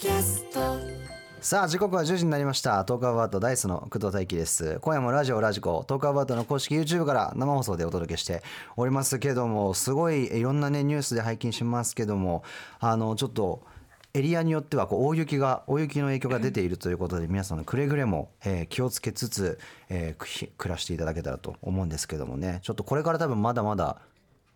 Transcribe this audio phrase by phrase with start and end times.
[0.00, 0.78] キャスト。
[1.42, 2.82] さあ時刻は10時になりました。
[2.86, 4.78] トークアバウトダイスの工藤大輝です。
[4.80, 8.42] 今夜もラジオラジコトークアバウトの公式 YouTube から生放送でお届けして
[8.78, 12.44] おりますけどもすごいいろんなねニュースで拝見しますけども
[12.78, 13.62] あのちょっと
[14.14, 19.58] エリアによってはこう大雪が大雪の影響が出ているということで皆さんのくれぐれも、えー気をつけつつ、
[19.90, 22.60] えー暮らしていただけたらと思うんですけどもね。
[22.62, 24.00] ちょっとこれから多分まだまだ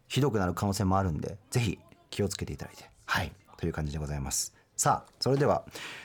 [0.09, 2.89] ひどくなる可能性もあるんでぜひ気をつけていただいて。
[3.05, 3.31] はい。
[3.59, 4.54] という感じでございます。
[4.77, 5.64] さあそれでは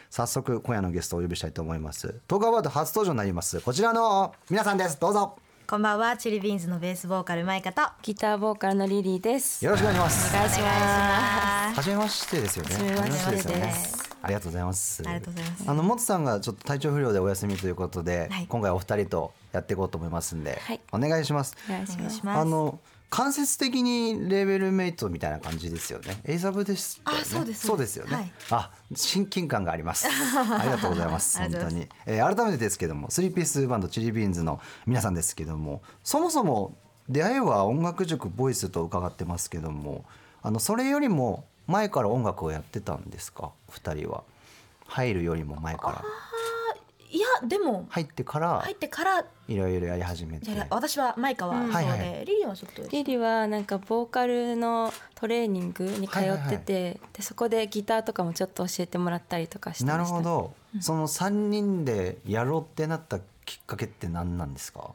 [0.10, 2.16] 早速今夜のゲストをお呼びしたいと思います。
[2.28, 3.62] トークアバウト初登場になります。
[3.62, 5.00] こちらの皆さんです。
[5.00, 5.38] どうぞ。
[5.68, 7.84] こんばんは、チリビーンズのベースボーカルマイカと。
[8.02, 9.64] ギターボーカルのリリーです。
[9.64, 10.36] よろしくお願いします。
[10.36, 12.74] お願いしま初めましてですよね。
[12.74, 15.04] 初めまして初めですありがとうございます。
[15.06, 15.64] ありがとうございます。
[15.70, 18.48] あのモツさんがちょっと体調不良でお休みということで、はい。
[18.50, 20.82] 今回お二人とやっていこうと思いますんで、はい。
[20.92, 21.98] お願いしますお願いします。
[21.98, 22.40] お願いします。
[22.40, 26.22] あの間接的にレーベルメイトみたいな感じですよね。
[26.26, 27.20] エイザブですよね。
[27.22, 28.16] あそうですそうですよね。
[28.16, 30.08] はいあ、親近感があり ます。
[30.08, 31.38] ありがとうございます。
[31.40, 31.88] 本当に。
[32.06, 36.76] えー改めてですけども、スリーピースバンドチリビーンズの皆さんですけども、そもそも
[37.08, 40.06] 出会いは音楽塾ボイスと伺ってますけども、
[40.44, 44.24] あのそれよりも前から音楽をやってたんですか、二人は。
[44.88, 46.04] 入るよりも前から。
[47.12, 50.52] いや、でも、入ってから入ってから、いろいろやり始めて。
[50.70, 52.84] 私はマイカはそうで、はいはいリリーはちょっと。
[52.90, 60.18] リリーはなんかボーカルのトレーニングに通ってて、でそこでギターとかもちょっと教えてもらったりとかしてまなした。
[60.20, 64.92] るほど、その三人でやろうってなったきっかけって何なんですか？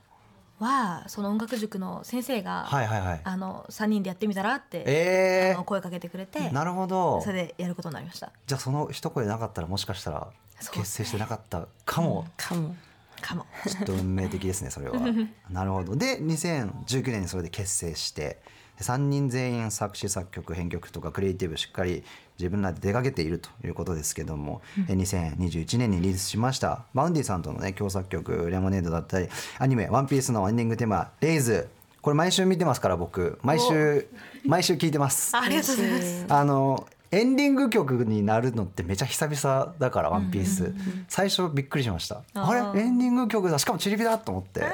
[0.65, 3.21] は、その音楽塾の先生が、はいはいはい。
[3.23, 7.21] あの三人でやってみたらって、えあの声かけてくれて、なるほど。
[7.21, 8.33] それでやることになりました。
[8.47, 10.29] じゃあその一声なかったらもしかしたら
[10.73, 12.75] 結成してなかったかも、かも。
[13.21, 13.47] かも。
[13.67, 15.01] ちょっと運命的ですねそれは。
[15.51, 15.97] なるほど。
[15.97, 18.41] で2019年にそれで結成して
[18.81, 22.03] 3人全員作詞作曲編曲とかクリエイティブしっかり
[22.39, 31.69] 自分らで手がけているということですけども、え2021年にリリースしましたバウンディさんとのね共作曲「レモネード」だったりアニメ「ワンピースのエンディングテーマ「レイズ」
[32.05, 33.39] これ毎週見てますから僕。
[33.43, 34.07] 毎週
[34.45, 35.35] 毎週聞いてます。
[35.35, 36.27] ありがとうございます。
[36.29, 40.75] あのエンディング曲になるのってめちゃ久々だから「ワンピース。
[41.07, 42.23] 最初びっくりしました。
[42.35, 42.81] あれ？
[42.81, 43.57] エンディング曲だ。
[43.61, 44.65] しかもチリピだと思って。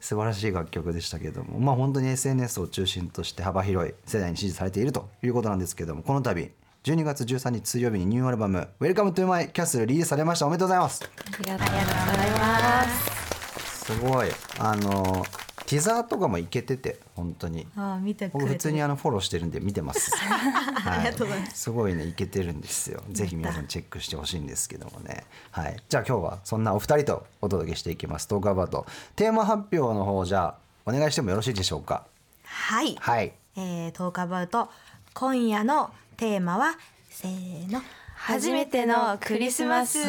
[0.00, 1.60] 素晴らしい楽曲でしたけども。
[1.60, 6.02] まあ本当に SNS を中心として幅広い世代に支持されているということなんですけども。
[6.02, 6.50] この度
[6.84, 10.46] 12月13日水曜日にニューアルバム「Welcome to My Castle」リリースされました。
[10.46, 11.04] おめでとうございます。
[11.04, 11.08] あ
[11.42, 11.82] りがとうござ
[12.26, 13.84] います。
[13.84, 14.28] すごい。
[14.58, 15.22] あの
[15.68, 18.28] ティザーとかもいけてて本当にあー、見て。
[18.28, 20.10] 僕普通にあのフォローしてるんで見てます。
[20.16, 23.02] はい、ありがとうございますすごいねいけてるんですよ。
[23.10, 25.26] ぜひ皆さんチェックしてほしいんですけどもね。
[25.50, 25.76] はい。
[25.86, 28.26] じゃあ今日はそんなお二人とお届けしていきます。
[28.28, 30.54] トークアバウトテーマ発表の方じゃあ
[30.86, 32.06] お願いしてもよろしいでしょうか？
[32.44, 32.96] はい。
[32.98, 33.34] はい。
[33.56, 34.70] えー、トークアバウト
[35.12, 36.78] 今夜のテーマは
[37.10, 37.82] せーの
[38.14, 40.08] 初めてのクリスマスあり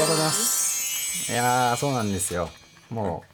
[0.00, 1.32] がとうございます。
[1.32, 2.48] いやーそうなんですよ。
[2.90, 3.29] もう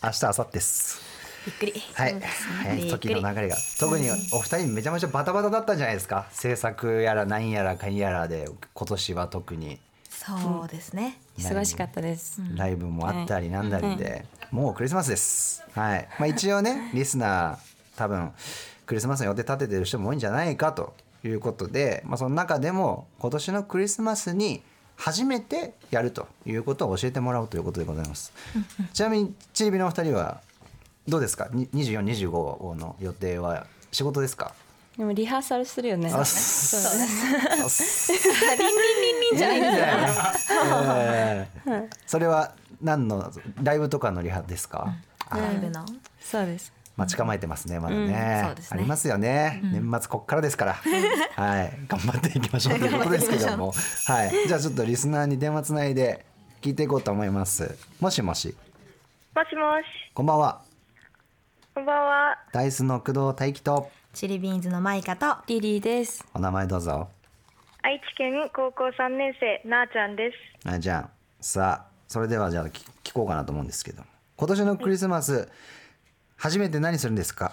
[0.00, 1.00] 明日明後日です。
[1.44, 1.72] びっくり。
[1.94, 2.20] はい、ね。
[2.62, 2.88] 早い。
[2.88, 3.56] 時の流れが。
[3.80, 6.28] 特にお二人めちゃめちゃバタバタだったんじゃないですか。
[6.30, 9.80] 制作やらなんやらかんやらで今年は特に。
[10.08, 12.40] そうですね、忙しかったです。
[12.54, 15.64] ライブもあったりなんだりで、もうクリスマスです。
[15.72, 16.08] はい。
[16.20, 17.58] まあ一応ねリスナー
[17.96, 18.30] 多分
[18.86, 20.94] クリスマスの予定立ててる人も多いんじゃないかと
[21.24, 24.62] いうことで、まあ、その中でも今年のクリスマスに
[25.00, 28.32] 初めてやるということを教えてもらおうということでございます。
[28.92, 30.40] ちなみにチリビのお二人は
[31.06, 31.48] どうですか？
[31.52, 34.52] に24、25の予定は仕事ですか？
[34.98, 36.10] でもリハーサルするよね。
[36.12, 37.06] あそうそうね。
[37.64, 40.14] あすじゃないんだよね。
[40.48, 43.32] えーそれは何の
[43.62, 44.94] ライブとかのリハですか？
[45.30, 45.84] あライブの？
[46.20, 46.72] そうです。
[46.98, 48.54] 待ち構えてますねまだね,、うんね。
[48.70, 50.74] ありますよね、年末こっからですから。
[51.40, 51.72] はい。
[51.86, 53.72] 頑張っていきましょう ということですけども。
[54.06, 54.48] はい。
[54.48, 56.26] じゃあちょっとリスナーに電話つないで
[56.60, 57.78] 聞いていこうと思います。
[58.00, 58.48] もしもし。
[59.32, 60.60] もしもし、こんばんは。
[61.72, 62.38] こんばんは。
[62.52, 63.90] ダイスの工藤大輝と。
[64.12, 65.36] チリビーンズのマイカと。
[65.46, 66.26] リリーです。
[66.34, 67.08] お名前どうぞ。
[67.82, 70.68] 愛知県高校3年生、なあちゃんです。
[70.68, 71.10] あじゃあ
[71.40, 74.02] さあそれではじゃあ聞聞こうかなと思うんですけど
[74.36, 75.48] 今年のクリスマス
[76.38, 77.52] 初めて何するんですか？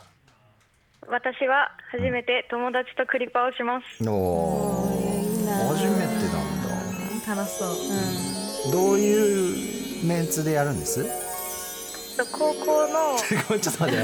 [1.07, 4.09] 私は初めて友達とクリパをします。
[4.09, 5.67] おー。
[5.67, 7.35] 初めてなんだ。
[7.35, 11.05] 楽しそう、どういうメンツでやるんです？
[12.31, 13.17] 高校の
[13.49, 13.97] ごめんちょっと待っ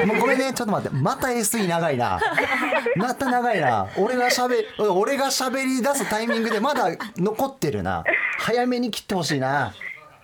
[0.00, 0.06] て。
[0.06, 0.52] もうごめんね。
[0.54, 0.96] ちょっと待って。
[0.96, 2.18] また SE 長いな。
[2.96, 3.88] また長いな。
[3.98, 6.88] 俺がしゃべ俺がしゃべり出すタイミングでまだ
[7.18, 8.04] 残ってるな。
[8.38, 9.74] 早めに切ってほしいな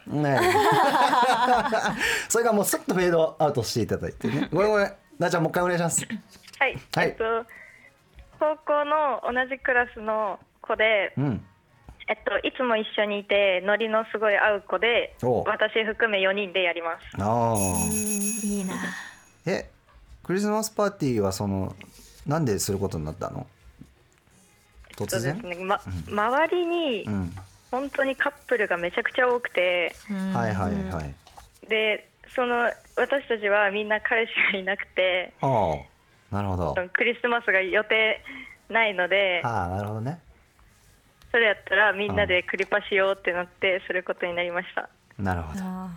[0.06, 0.38] ね。
[2.28, 4.48] それがもうスッとフェードアウトしていただいてね。
[4.52, 6.06] ごめんごめんなあちゃんもう一回お願いします。
[6.58, 7.08] はい、はい。
[7.08, 7.24] えっと
[8.38, 11.46] 高校の同じクラスの子でうん。
[12.06, 17.22] えっといつも一緒にいてノリのすごい合う子でお私含め4人でやります。
[17.22, 17.56] ああ
[17.92, 18.74] いいな。
[19.46, 19.70] え
[20.22, 21.74] クリスマスパーティーはその
[22.26, 23.46] なんですることになったの？
[24.96, 27.36] 突そうで然すね、ま、周りにうん
[27.74, 29.94] 本当にカップルがめちゃくちゃ多くて。
[30.08, 31.14] はいはいはい。
[31.68, 35.32] でその私たちはみんな彼氏がいなくて。
[35.40, 35.46] あ
[36.30, 36.74] あなるほど。
[36.92, 38.20] クリスマスが予定
[38.68, 39.42] ないので。
[39.44, 40.20] ああなるほどね。
[41.32, 44.88] それやったらみんなでクリパしようってなってすることになりました。
[45.18, 45.60] なるほど。
[45.64, 45.90] あ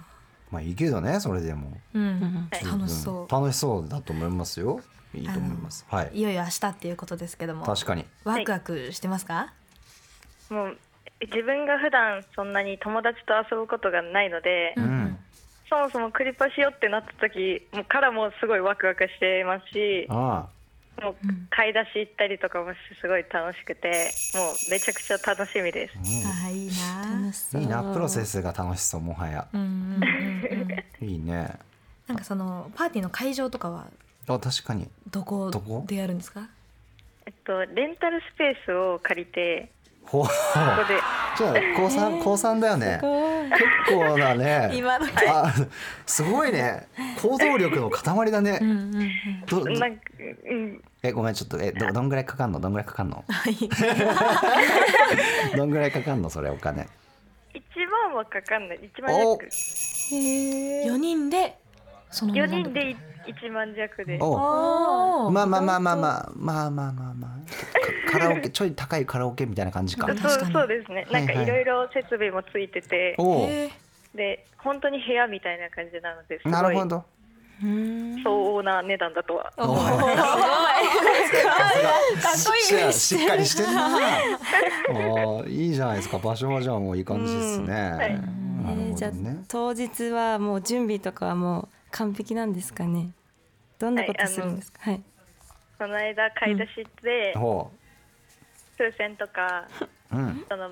[0.49, 1.77] まあいいけどねそれでも。
[1.93, 2.65] ーうんはい。
[2.65, 3.21] 楽しそう。
[3.21, 4.81] うん楽しそうだと思いますよ。
[5.13, 5.85] いいと思います。
[5.89, 6.11] はい。
[6.13, 7.65] いよいよ明日っていうことですけども。
[7.65, 8.05] 確かに。
[8.23, 9.53] ワクワクしてますか、
[10.49, 10.77] もう
[11.21, 15.17] 自分が普段そんなに友達と遊ぶことがないので、うん。
[15.69, 20.47] そもそもクリパしようってなった時もうからもすごいワクワクしてますしあ
[21.01, 21.15] もう
[21.49, 22.71] 買い出し行ったりとかも
[23.01, 25.93] すごい楽しくてもうめちゃくちゃ楽しみです。
[26.25, 27.21] あーいいな。
[27.21, 29.45] 楽しそうあいいなプロセスが楽しそうもはや。
[29.53, 30.67] うんうんうん
[31.01, 31.09] うん。
[31.09, 31.51] いいね。
[32.07, 33.87] なんかそのパーティーの会場とかは
[34.29, 34.87] あ確かに。
[35.11, 35.83] どこどこ？
[35.85, 36.47] でやるんですか？
[37.25, 39.69] えっとレンタルスペースを借りて
[40.07, 40.23] ほう。
[40.23, 40.29] ここ
[40.87, 40.99] で。
[41.37, 42.99] じゃあ高三高三だよね。
[43.87, 45.53] 結構だね今のあ
[46.05, 46.87] すごいね。
[47.21, 48.57] 行動力の塊だね。
[48.61, 49.11] うんうんうん。
[49.47, 49.99] どどなん
[51.03, 52.59] えごめんちょっとえどどんぐらいかかんの？
[52.59, 53.23] どんぐらいかかんの？
[55.55, 56.87] どんぐらいかかんのそれお金
[57.53, 58.79] ？1万はかかんない。
[58.95, 59.37] 1万お。
[59.37, 61.57] 弱4人で
[62.09, 62.95] その4人で
[63.27, 66.31] 1万弱でおまあまあまあまあまあ。
[66.35, 68.11] まあまあまあまあ。
[68.11, 70.07] かカラオケ ちょい高いカラオケみたいな感じか。
[70.07, 70.35] 確かに。
[70.35, 71.07] そうそうですね。
[71.11, 71.35] なんかはい。
[71.37, 73.69] はいいろいろ設備もついてて、おおへ
[74.15, 77.03] で本当に部屋みたいな感じなのですごいなるほど。
[77.63, 78.23] うん。
[78.23, 79.51] 相応な値段だとは。
[79.57, 79.63] ー。
[79.63, 80.03] おー。
[80.03, 80.15] おい。
[80.15, 80.23] か
[82.29, 82.93] っこいい。
[82.93, 83.89] しっかりしてんな。
[84.89, 86.17] おーいいじゃないですか。
[86.19, 87.97] 場所はじゃあもういい感じですね、はい。
[87.97, 88.17] なるえ
[88.65, 89.11] ほーじゃあ
[89.47, 93.11] 当日はもう準備とかはもう完璧なんですかね。
[93.79, 94.79] どんなことするんですか？
[94.83, 95.01] はい。
[95.77, 97.71] この間買い出し行って、ほ
[98.77, 99.67] 風船とか
[100.11, 100.45] ううん。
[100.49, 100.71] その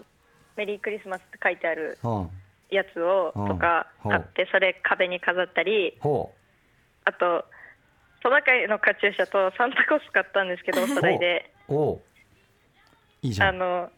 [0.55, 2.29] メリークリスマスって書いてあるほ
[2.69, 4.11] やつをうんとかうん。
[4.11, 6.03] 買ってそれ壁に飾ったりあ
[7.13, 7.45] と
[8.21, 11.51] トナカイのカチューシャとサンタコス買ったんですけどおそろいで。
[13.21, 13.55] いいじゃん。
[13.55, 13.91] あの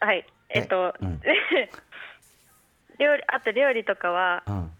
[0.00, 0.26] はい。
[0.50, 1.20] えっと、うん。
[2.98, 4.70] 料理あと料理とかはうん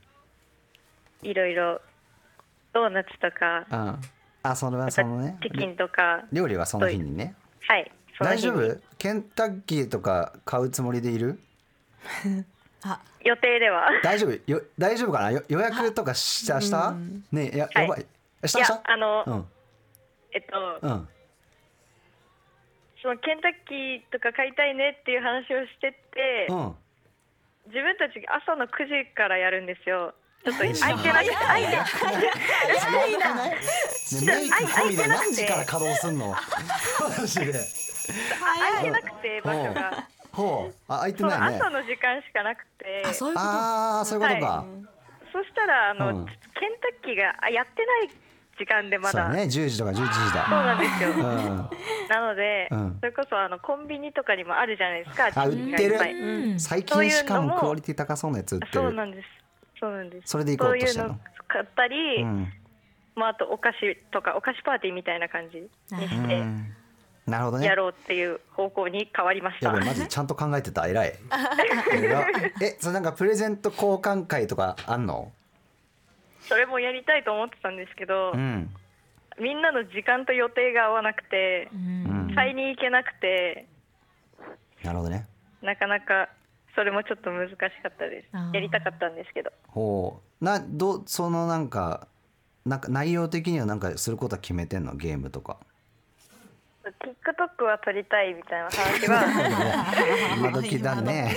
[1.25, 1.81] いろいろ
[2.73, 4.01] ドーナツとかうん
[4.43, 5.39] あそれはそのね。
[5.43, 7.35] チキンとか料理はその日にね。
[7.67, 7.91] はい
[8.21, 8.81] 大丈夫？
[8.99, 11.41] ケンタッキーとか買うつもりでいる？
[12.85, 13.01] あ。
[13.25, 13.89] 予定では。
[14.03, 14.51] 大丈夫？
[14.51, 15.31] よ大丈夫かな？
[15.33, 16.61] よ予約とかした？
[16.61, 16.93] した
[17.33, 17.83] ねえやはい。
[17.85, 18.07] やばい。
[18.47, 18.59] した？
[18.59, 19.47] いやしたあの、うん。
[20.33, 21.09] えっと、うん。
[23.03, 26.77] そのケンタッキーとか買いたいねっていう話をしてて、うん。
[27.67, 28.71] 自分たち朝の9
[29.07, 30.15] 時からやるんですよ
[30.45, 31.09] ちょっと空いてなくて。
[31.09, 33.47] 空いて早くな。
[33.47, 33.57] いね
[34.25, 36.19] メイク込みで何時から稼働すん。
[36.19, 36.35] の
[37.19, 37.53] マジで
[38.41, 40.09] 空いてなくて場所が。
[40.33, 40.75] ほう。
[40.89, 41.57] あ空いてそうないね。
[41.57, 43.03] 朝の時間しかなくて。
[43.07, 43.47] あそういうこと？
[43.47, 44.65] ああそういうことか、
[45.33, 46.27] そしたらあの、うん。
[46.27, 46.37] ケン
[46.81, 48.11] タッキーがあやってない
[48.59, 49.25] 時間でまだ。
[49.25, 49.45] そうだね。
[49.45, 51.71] 10時とか11時そうだなんですよ、うん。
[52.09, 52.97] なので、うん。
[53.01, 55.31] それこそあのコンビニとかにもあるじゃないですか。
[55.35, 55.99] あ売ってる。
[56.61, 58.73] 最近しかもクオリティ高そうなやつ売ってる。
[58.73, 59.25] そうなんです
[59.81, 60.29] そうなんです。
[60.29, 62.53] それで行こうとしのそういうの買ったり、うん。
[63.17, 66.75] まあ、あとお菓子とかお菓子パーティーみたいな感じにうしてん。
[67.27, 67.67] なるほどね。
[67.67, 70.87] やろうっていう方向に変わりました、マジちゃんと考えてた？
[70.89, 71.13] 偉い。
[72.61, 75.33] えそれなんかプレゼント交換会とかあんの？
[76.49, 78.69] それもやりたいと思ってたんですけど、うん。
[79.41, 82.35] みんなの時間と予定が合わなくてう、うんん。
[82.35, 83.67] 買いに行けなくて
[84.83, 85.27] なるほどね。
[85.63, 86.29] なかなか
[86.75, 88.29] それもちょっと難しかったです。
[88.53, 89.51] やりたかったんですけど。
[89.69, 90.45] ほう。
[90.45, 92.09] などそのなんか
[92.67, 94.95] なんか内容的にはなんかすることは決めてんの？
[94.97, 95.59] ゲームとか。
[96.85, 99.95] TikTok は撮りたいみたいな話は。
[100.37, 101.35] 今時だね。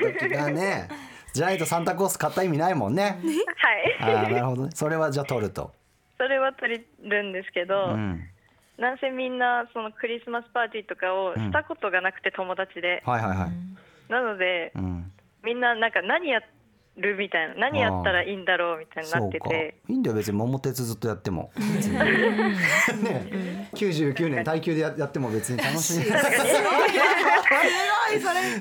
[0.00, 0.88] 今時だね。
[1.32, 3.20] じゃないとサンタコース買った意味ないもんね。
[4.00, 4.16] はい。
[4.16, 4.70] ああなるほどね。
[4.74, 5.72] それはじゃあ取ると。
[6.16, 8.28] それは撮るんですけど、うん。
[8.78, 13.48] なんせみんなそのクリスマスパーティーとかをしたことがなくて友達で、はいはいはい
[14.08, 15.10] なのでうん。
[15.44, 16.40] みんななんか何や
[16.96, 19.80] るみたいな何やったらいいんだろうみたいになってて。
[19.88, 21.50] いいんだよ別に桃鉄ずっとやっても。
[23.02, 23.68] ね。
[23.74, 26.04] 99年耐久でややっても別に楽しい。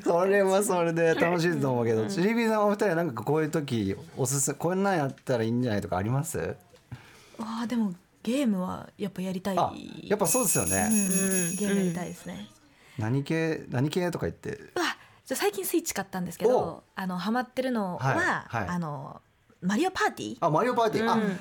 [0.04, 0.94] それはそれ。
[0.94, 2.06] で楽しいと思うけど。
[2.08, 6.56] ちりびさんお二人はなんかこういう時おすすこんなんやったらいいんじゃないとかあります？
[7.40, 9.58] あーでもゲームはやっぱやりたい。
[9.58, 9.72] あ
[10.04, 12.48] やっぱそうですよね、うんゲームやりたいですね、
[12.98, 14.50] 何系何系とか言って？
[14.52, 14.86] うわ
[15.26, 18.68] 最近スイッチ買ったんですけどあのハマってるのは、はいはい。
[18.68, 19.22] あの
[19.62, 20.38] マリオパーティー？
[20.42, 21.40] あマリオパーティー、あうん。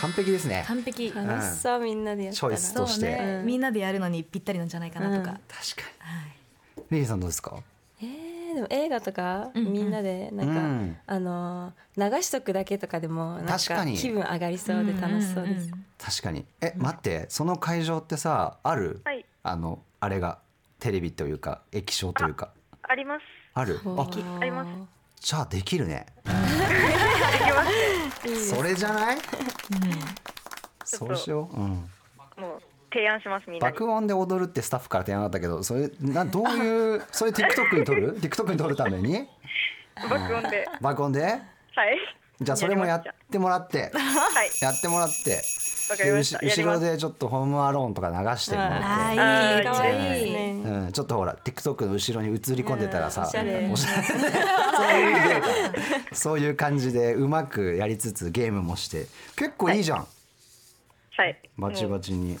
[0.00, 0.64] 完璧ですね。
[0.66, 1.12] 完璧。
[1.14, 2.56] 楽しそうみんなでやったら。
[2.56, 3.16] チョイスとして。
[3.16, 3.46] そうね、うん。
[3.46, 5.36] みんなでやるのにぴったりなんじゃないかなとか、うん。
[5.36, 5.42] 確か
[6.00, 6.84] はいに。
[6.90, 7.56] リリーさんどうですか？
[8.02, 9.72] えー、でも映画とかうんうん。
[9.72, 10.96] みんなでなんか、うん。
[11.06, 13.96] あのー流しとくだけとかでもなん確かに。
[13.96, 15.66] 気分上がりそうで楽しそうです。
[15.66, 16.44] んんん確かに。
[16.60, 19.24] え待ってその会場ってさある、はい。
[19.44, 20.38] あのあれが
[20.80, 22.50] テレビというか液晶というか
[22.90, 23.22] あります。
[23.54, 23.80] ある？
[23.84, 24.08] あ
[24.40, 24.68] あります。
[25.20, 26.06] じゃあできるね。
[28.50, 29.18] それじゃない？
[30.84, 33.72] そうしよう、うん、もう提案しますみんなに。
[33.72, 39.28] 爆音で踊るってスタッフから提案あったけどそれなどういう それ TikTok に撮る？TikTok に撮るために？
[40.08, 40.68] 爆音で。
[40.80, 41.22] 爆音で？
[41.22, 41.40] はい。
[42.40, 43.92] じゃあそれもやってもらって。
[43.94, 44.50] はい。
[44.62, 45.40] やってもらって
[45.96, 50.62] 後後ろでちょっとホームアローンとか流してもらって、あーいいいいね。
[50.64, 53.28] うん、ちょっとほら TikTok の後ろに映り込んでたらさ、うん。
[53.28, 53.70] おしゃれ。
[53.72, 54.04] おしゃれ。
[54.76, 55.42] そういう
[56.12, 59.06] そういう感じでうまくやりつつゲームもして。
[59.36, 60.06] 結構いいじゃん、
[61.16, 61.38] はい。
[61.58, 62.38] バチもうバチに。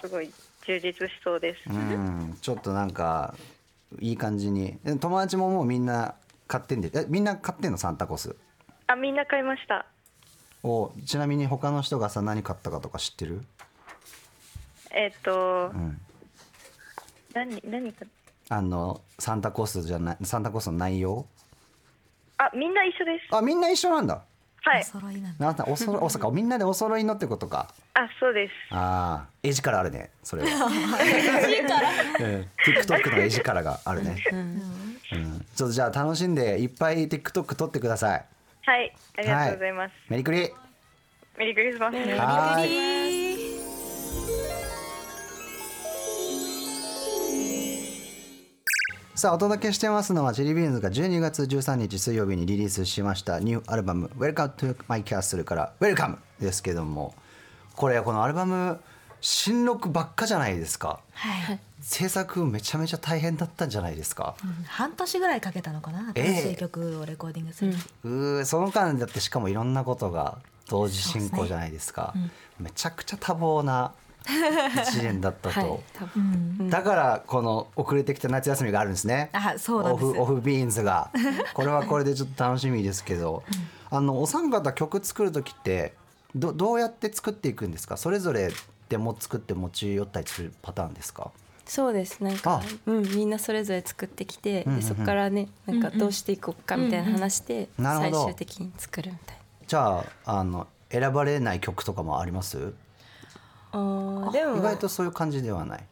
[0.00, 0.30] すごい
[0.66, 1.60] 充実しそうです。
[1.70, 2.36] うん。
[2.40, 3.34] ちょっとなんか
[4.00, 4.78] いい感じに。
[4.84, 6.14] で友達ももうみんな
[6.48, 7.78] 買ってんでえみんな買ってんの？
[7.78, 8.34] サンタコス。
[8.88, 9.86] あみんな買いました
[10.62, 13.42] おちなみに他の人がさ何買ったかとか知ってる、
[14.90, 16.00] えっ、とうん、
[17.34, 18.06] 何何か
[18.48, 21.26] あのサンタコスじゃないサンタコスの内容？
[22.38, 23.36] あみんな一緒です。
[23.36, 24.22] あみんな一緒なんだ。
[24.64, 24.80] はい。
[24.80, 25.46] お揃いなんだ。
[25.46, 27.68] なんだおそろおそか みんなでお揃いのってことか。
[27.94, 28.52] あそうです。
[28.70, 30.66] ああ絵力あるねそれは。
[30.66, 32.48] うん。
[32.64, 38.24] TikTok の絵力があるね、うん、ちょっとじゃあ楽しんでいっぱい TikTok 撮ってください
[38.64, 40.50] はいありがとうございます、メリクリ。
[41.36, 41.94] メリークリスマス。
[41.96, 43.22] はーい。
[49.14, 57.14] さあお届けしてますのはチリビーンズが12月13日水曜日にリリースしましたニューアルバム「Welcome to My Castle」から「Welcome」ですけども
[57.76, 58.80] これこのアルバム
[59.22, 61.00] 新録ばっかじゃないですか。
[61.14, 67.72] はい、制作めちゃめちゃ大変だったんじゃないですか、うん半年ぐらいかけたのかなええ新しい曲をレコーディングする、
[68.04, 70.38] うーその間だってしかもいろんなことが
[70.68, 72.14] 同時進行じゃないですか。
[72.58, 73.92] めちゃくちゃ多忙な
[74.88, 75.78] 一年だったと、は
[76.66, 76.70] い。
[76.70, 79.30] だからこの遅れてきた夏休みがあるんですね。
[79.32, 81.10] あそうオフオフビーンズが。
[81.54, 83.42] これはこれでちょっと楽しみですけど、
[83.90, 85.94] あのお三方曲作る時って
[86.34, 87.96] どどうやって作っていくんですか？
[87.96, 88.50] それぞれ
[88.92, 91.30] でも作って持ち寄ったりするパターンですか？
[91.64, 102.58] そうですなんかあうんみんなそれぞれ作ってきて、んうんうんでそこからねなんかどうしていこうかみたいな話して、なるほど最終的に作るみたいじゃああの選ばれない曲とかもあります？
[102.58, 102.64] な。
[103.72, 105.84] あーでも意外とそういう感じではない。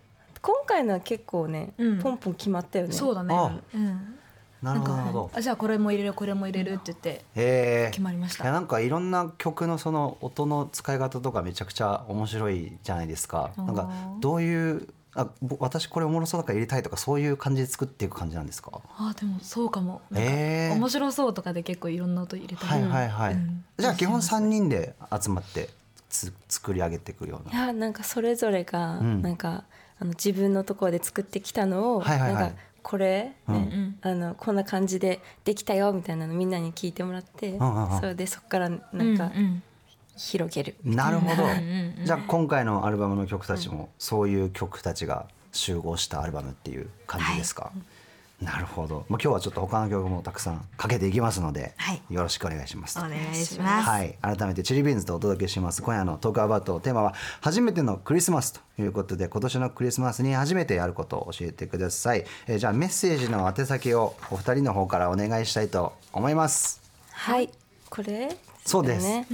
[0.42, 2.92] 今回のは結構ね、うんポンポン決まったよね。
[2.92, 4.14] そうだねあうん
[4.62, 5.30] なるほどなるほど。
[5.34, 13.50] あじゃあこれも入れるこれも入れるって言って決まりましたいやなんかいろんな曲のその音の使い方とかめちゃくちゃ面白いじゃないですか。
[13.56, 13.90] なんか
[14.20, 18.70] どういうあぼ私これおもろそうだから入れたいとかそういう感じで作っていく感じなんですか？
[18.96, 23.34] あでもそうかもなんかえー面白そうとかで結構いろんな音入れたりはいはいはい。
[23.34, 25.70] うんじゃあ基本三人で集まって
[26.10, 27.66] つ作り上げていくよういな。
[27.68, 29.64] やなんかそれぞれがうんなんか、
[29.98, 33.54] あの自分のところで作ってきたのを、はいはいはいなんかこれ、うん。
[33.54, 33.94] ね。
[34.02, 38.00] あのこんな感じでできたよみたいなのみんなに聞いてもらって、んうんうん。
[38.00, 39.62] それでそこからなんかうんうん。
[40.16, 40.76] 広げる。
[40.84, 41.48] なるほど。
[42.04, 47.72] じゃあ今回のアルバムの曲たちもそういう曲たちが集合したアルバムっていう感じですか？
[48.40, 49.04] なるほど。
[49.08, 52.02] まあ今日はちょっと他の曲もたくさんかけていきますので、はい。
[52.08, 52.98] よろしくお願いします。
[52.98, 53.88] お願いします。
[53.88, 55.82] はい、改めてチリビーンズとお届けします。
[55.82, 66.80] 今夜のトークアバウトテーマは初めてのクリスマスということで今年のクリスマスに初めてやることを教えてください、えーじゃあメッセージの宛先をお二人の方からお願いしたいと思います。
[67.12, 67.50] はい、
[67.90, 68.36] これ？
[68.64, 69.06] そうです。
[69.06, 69.26] ね。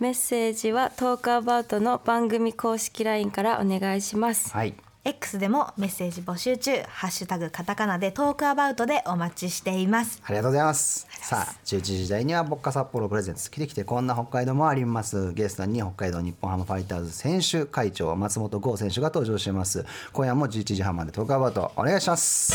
[0.00, 4.52] メッセージはトークアバウトの番組公式 LINE からお願いします。
[4.52, 4.74] はい
[5.08, 6.82] X でもメッセージ募集中。
[6.86, 10.20] ハッシュタグカタカナでトークアバウトでお待ちしています。
[10.22, 11.06] ありがとうございます。
[11.22, 15.32] さあ11時台にはボッカ札幌プレゼンツ来て来てこんな北海道もあります。
[15.32, 19.86] ゲストに北海道日本ハムファイターズ選手会長松本剛選手が登場します。
[20.12, 22.52] 今夜も11時半までトークアバウトお願いします。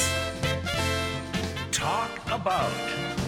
[1.72, 3.23] Talk about.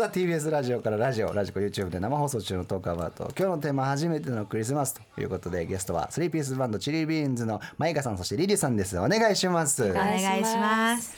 [0.00, 3.30] さあ TBS ラジオからラジオラジコ YouTube で生放送中のトークアバウト。
[3.38, 8.98] 今日のテーマは初めてのクリスマスということでゲストはスリーピースバンドチリビーンズのマイカさんそしてリリーさんです。
[8.98, 9.84] お願いします。
[9.84, 11.14] お願いします。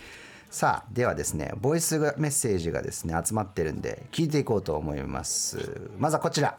[0.50, 5.88] さあではですねボイスがメッセージがですね集まってるんで聞いていこうと思います。
[5.96, 6.58] まずはこちら。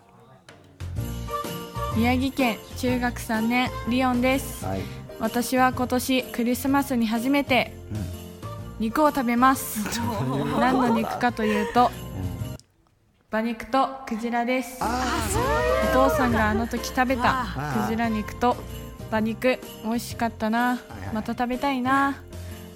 [1.97, 4.63] 宮城県中学3年リオンです。
[4.63, 4.81] はい。
[5.19, 7.73] 私は今年クリスマスに初めて
[8.79, 9.99] 肉を食べます。
[10.57, 11.91] 何の肉かというと
[13.33, 14.79] 馬肉とクジラです。
[14.79, 17.47] お父さんがあの時食べた
[17.83, 18.55] クジラ肉と
[19.09, 20.79] 馬肉美味しかったな。
[21.15, 22.21] また食べたいな。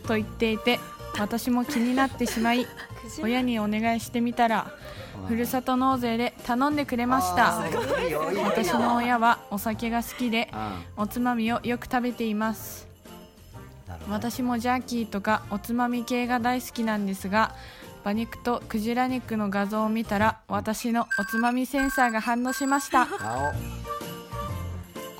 [0.08, 0.80] と言っていて
[1.20, 2.66] 私も気になってしまい
[3.22, 4.72] 親にお願いしてみたら
[5.28, 7.62] ふるさと納税で頼んでくれました。
[8.44, 10.50] 私の親はお酒が好きで
[10.98, 12.88] うんおつまみをよく食べています。
[14.10, 17.54] 私もジャーキーとかおつまみ系が大好きなんですが
[18.08, 23.02] 馬肉とクジラ肉の画像を見たら私のおつまみセンサーが反応しました。
[23.02, 23.54] あ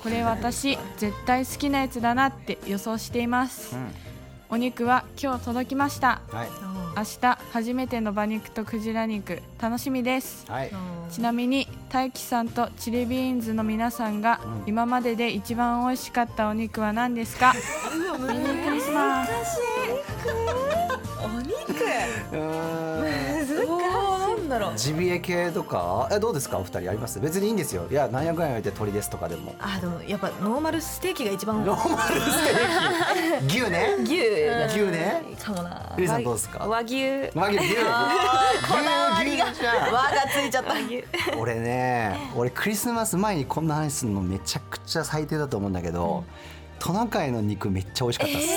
[0.02, 3.76] これ私絶対好きなやつだなって予想しています。
[3.76, 3.94] おうん。
[4.50, 6.22] お肉は今日届きました。
[6.30, 6.48] はい。
[6.96, 10.50] 明日初めての馬肉とクジラ肉楽しみです。
[10.50, 10.70] はい。
[11.10, 17.52] ちなみに大輝さんとチリビーンズの皆さんが今までで一番美味しかったお肉は何ですか？
[18.18, 19.30] メリークリスマス
[21.36, 21.54] お肉。
[22.32, 23.04] うー
[23.64, 24.76] んなんだろう。
[24.76, 26.08] ジビエ系とか？
[26.10, 26.58] えどうですか？
[26.58, 27.20] お二人あります？
[27.20, 27.86] 別にいいんですよ。
[27.90, 29.54] いや何百円置いて鳥ですとかでも。
[29.58, 31.64] あでもやっぱノーマルステーキが一番。
[31.64, 33.56] ノーマルステーキ。
[33.60, 33.96] 牛ね？
[34.02, 34.14] 牛。
[34.68, 35.22] 牛ね？
[35.42, 35.94] かもな。
[35.96, 36.66] ゆりさんどうですか？
[36.66, 37.30] 和牛。
[37.34, 37.58] 和牛。
[37.58, 37.76] 牛牛牛
[39.60, 39.92] じゃん。
[39.92, 40.74] 輪がついちゃった。
[41.38, 46.24] 俺ね俺クリスマス前にこんな話するのめちゃくちゃ最低だと思うんだけど、
[46.78, 48.48] トナカイの肉めっちゃ美味しかったです、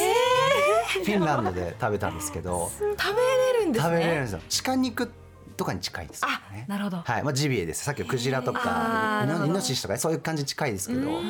[1.03, 3.21] フィンランドで食べたんですけど食べ
[3.57, 3.95] れるんですね。
[3.95, 4.39] 食べれるんですよ。
[4.63, 5.11] 鹿肉
[5.57, 6.65] とかに近いですね。
[6.67, 6.97] なるほど。
[6.97, 7.83] はい、まあ、ジビエです。
[7.83, 11.21] さっきのクジラとかイノシシとかそういう感じ近いですけど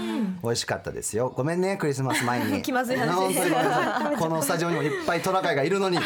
[0.44, 1.34] 美味しかったですよ。
[1.36, 2.62] ごめんねクリスマス前に。
[2.64, 3.14] 気まずい話。
[3.14, 4.16] 本当にごめんなさい。
[4.18, 6.00] このスタジオにもいっぱいトナカイがいるのに。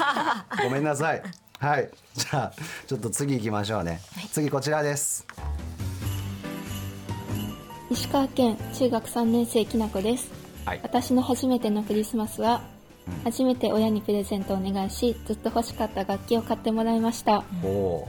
[0.63, 1.21] ごめんなさい。
[1.59, 1.89] はい。
[2.15, 2.53] じゃあ
[2.87, 5.25] ちょっと次行きましょうね、次こちらです。
[7.89, 10.27] 石川県中学3年生きなこです。
[10.65, 10.79] はい。
[10.81, 12.63] 私の初めてのクリスマスは、
[13.23, 17.43] 初めて親にプレゼントをお願いしずっと欲しかった楽器を買ってもらいました。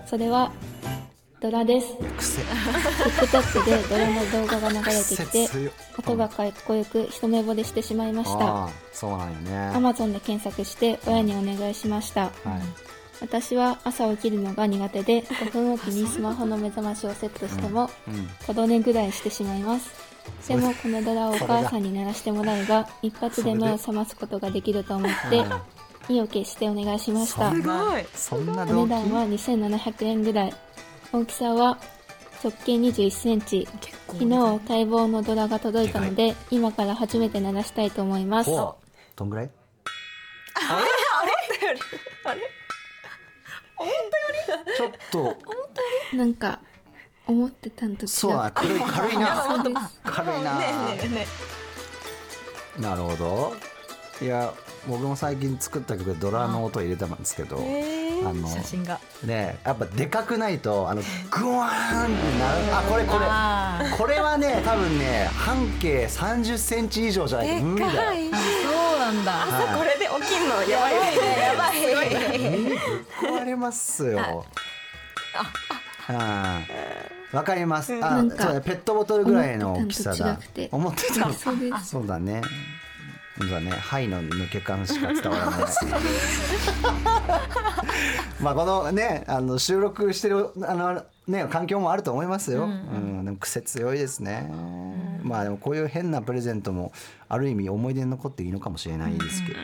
[0.06, 0.52] それは
[1.40, 1.86] ドラです。
[1.92, 8.68] TikTok でドラの動画が流れてきて音がかっこよく一目惚れしてしまいました。
[8.92, 9.50] そうなんよね。
[9.74, 12.22] Amazon で検索して親にお願いしました。
[12.22, 12.32] はい。
[13.20, 18.28] 私は朝起きるのが苦手で5分おきにスマホの目覚ましをセットしてもうん。
[18.46, 20.05] 小どねぐらいしてしまいます
[20.48, 25.44] でもこのドラをお母さんに鳴らしてもらえば一発で目を覚ますことができると思って
[26.12, 27.50] 意を決してお願いしました。
[27.52, 28.04] すごい。
[28.14, 30.54] そんなお値段は2700円ぐらい。
[31.12, 31.78] 大きさは
[32.44, 33.66] 直径21センチ。
[34.06, 38.50] 昨日待望のドラが届いたので今から初めて鳴らしたいと思います。
[38.50, 38.76] お
[39.16, 39.50] どんぐらい？
[44.76, 45.36] ちょっと。
[46.16, 46.60] なんか
[47.26, 49.90] 思ってたんと違そうだな軽い軽いな。
[50.04, 50.58] 軽いな。
[50.58, 51.26] ねえねえね
[52.78, 53.56] なるほど。
[54.20, 54.52] いや
[54.88, 59.00] 僕も最近作った曲でドラの音入れたんですけど、あの写真が。
[59.24, 62.76] ねやっぱでかくないとあのグワーンってなる。
[62.76, 63.26] あこれこれ。
[63.28, 68.14] あこれはね多分ね半径30センチ以上じゃないと無理だ。
[68.14, 69.32] よそうなんだ。
[69.32, 70.94] はいこれで起きんのやばい。
[70.94, 71.00] や
[71.56, 71.76] ばい。
[73.40, 74.44] 壊れますよ。
[76.08, 76.60] あ
[77.32, 77.92] わかります。
[78.02, 80.38] あ、そうね、ペットボトルぐらいの大きさだ
[80.70, 81.32] 思ってたの。
[81.34, 82.40] そうだね。
[83.38, 83.70] そうだね。
[83.70, 85.60] 肺の抜け感しか伝わらない。
[88.40, 92.64] まあこのね、あの収録してるあのね環境もあると思いますよ。
[92.64, 94.50] うん、でも癖強いですね。
[95.26, 96.92] まあでもこういう変なプレゼントも
[97.28, 99.58] ある意味思い出に残っていいのかもしれないですけど、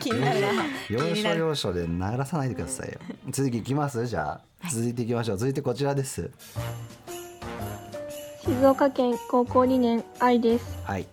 [0.00, 0.48] 気になるな
[0.88, 2.98] 要所要所で鳴らさないでくださいよ。
[3.30, 4.06] 続きいきます？
[4.06, 5.36] じゃあ、続いていきましょう。
[5.36, 6.30] 続いてこちらです。
[8.44, 11.06] 静岡県高校2年愛ですはい。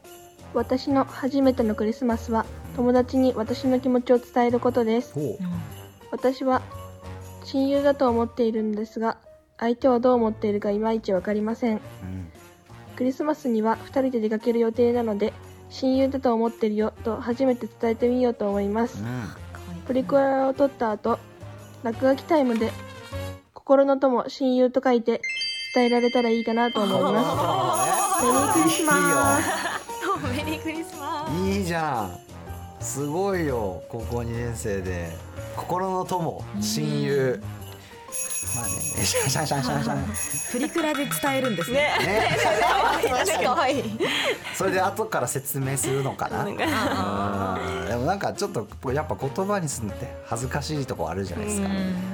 [0.55, 2.45] 私の初めてのクリスマスは
[2.75, 5.37] 友達に私の気持ちを伝えることですほう。
[6.11, 6.63] 私は
[7.43, 9.17] 親友だと思っているんですが
[9.59, 12.31] 相手はどう思っているかいまいちわかりませんうん。
[12.99, 15.31] クリスマスには2人で出かける予定なので
[15.69, 19.01] 親友だと思ってるよと初めて伝えてみようと思います
[19.87, 21.17] プリクラを撮った後
[21.81, 22.73] 落書きタイムで
[23.53, 25.21] 心の友親友と書いて
[25.73, 27.77] 伝えられたらいいかなと思いま
[28.19, 31.55] す メリークリスマスメリークリスマいいよ。
[31.55, 32.19] いいじゃん。
[32.83, 33.81] すごいよ。
[33.87, 35.09] 高校2年生で
[35.55, 37.41] 心の友親友。
[38.55, 38.71] まあね、
[39.05, 41.91] シャンシャンシャンシャンシャプリクラで伝えるんですね。
[41.99, 42.37] ね、
[43.43, 43.83] かわいい。
[44.55, 46.45] それで後から説明するのかな？
[46.45, 46.57] うん。
[46.57, 46.65] で
[47.95, 51.67] もなんかちょっとやっぱ言葉にするのって恥ずかしいとこあるじゃないですか。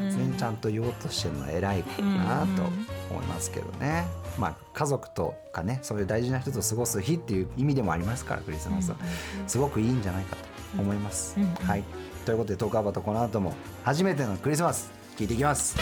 [0.05, 2.63] 別にちゃんと言おうとしてるのは偉いなと
[3.09, 4.05] 思いますけどね、
[4.37, 8.97] まあ家族とかねそういう大事な人と過ごす日っていう意味でもありますからクリスマスは。
[9.47, 10.35] すごくいいんじゃないか
[10.75, 11.37] と思います。
[11.65, 11.83] はい。
[12.25, 15.75] ということでトークアバートこの後も初めてのクリスマス聞いていきます。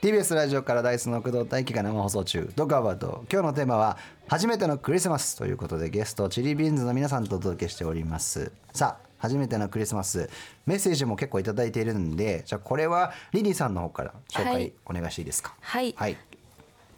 [0.00, 2.52] TBS ラジオからダイスの工藤大輝が生放送中？
[2.54, 8.52] ドクアバート今日のテーマは初めてのクリスマスということでゲストチリビーンズの皆さんとお届けしております。
[8.72, 10.30] さあ初めてのクリスマス
[10.64, 14.72] メッセージも結構いただいているんでじゃあこれはリリーさんの方から紹介はい。
[14.86, 15.56] お願いしていいですか？
[15.60, 15.92] はい。
[15.96, 16.16] はい。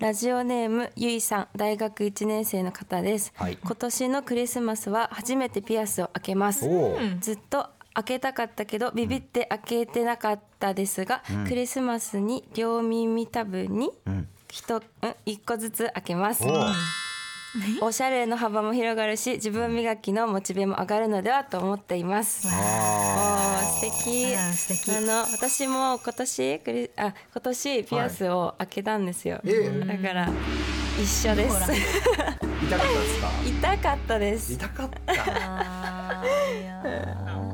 [0.00, 3.56] ラジオネームゆいさん大学1年生の方です、はい。
[3.62, 6.66] 今年のクリスマスは初めてピアスを開けます。
[6.68, 13.90] おおずっと開けたかったけどビビって開けてなかったですが、クリスマスに両耳たぶに
[14.50, 14.82] 一、うん、
[15.24, 16.44] 一個ずつ開けます。
[17.80, 22.48] おおしゃれの幅も広がるし自分磨きのモチベも上がるのではと思っています。
[22.48, 22.50] 素
[23.80, 24.34] 敵。
[24.96, 30.28] あの私も今年クリあ今年ピアスを開けたんですよ、えだから
[31.00, 31.56] 一緒です。
[31.56, 31.74] ー
[32.66, 33.30] 痛かったですか？
[33.46, 34.52] 痛かったです。
[34.54, 35.14] 痛かった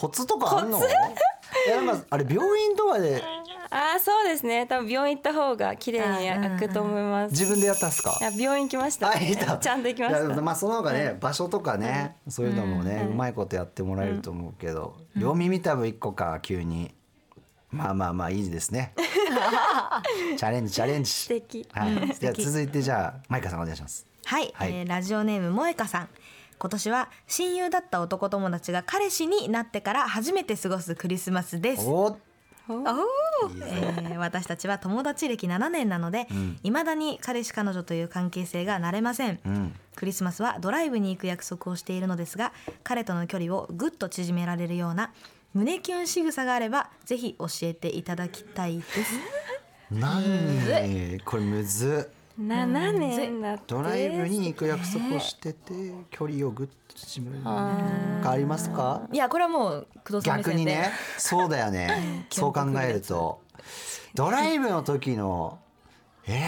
[0.00, 0.80] コツとかあんの？
[1.68, 3.22] えなんかあれ病院とかで
[3.70, 4.66] あーそうですね。
[4.66, 7.32] 多分病院行った方が綺麗に開くと思います。
[7.32, 8.16] 自分でやったんすか？
[8.20, 9.08] いや病院行きました。
[9.10, 9.56] あいた？
[9.58, 16.94] ちゃんと行きましいやたまあその方がね、場所とかね、そういうのもね、うまいことやってもらえると思うけど、両耳たぶ一個か急に。
[17.70, 18.94] まあまあまあいいですね。
[20.38, 21.10] チャレンジチャレンジ。
[21.10, 21.68] 素敵。
[21.72, 24.06] はい、じゃあ続いてじゃあマイカさんお願いします。
[24.24, 24.72] はい、はい。
[24.72, 26.08] えーラジオネーム萌香さん
[26.58, 31.86] 今年は親友だった男友達が彼氏になってから初めて過ごすクリスマスです。
[31.86, 32.16] お
[32.68, 36.26] えー私たちは友達歴7年なので、
[36.62, 39.74] いまだに彼氏彼女という関係性が慣れません、ん。
[39.94, 42.52] クリスマスはドライブに行く約束をしているのですが
[42.84, 45.12] 彼との距離をぐっと縮められるような
[45.54, 49.14] 胸キュン仕草があればぜひ教えていただきたいです。
[49.90, 53.64] なんでこれむずっ7年だって。
[53.66, 55.72] ドライブに行く約束をしてて
[56.10, 57.42] 距離をぐっと縮める。
[57.42, 59.02] かありますか？
[59.12, 62.26] いやこれはもう工藤さん逆にねそうだよね。
[62.30, 63.42] そう考えると。
[64.14, 65.58] ドライブの時の
[66.26, 66.40] え